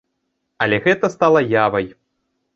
[0.65, 1.85] Але гэта стала явай!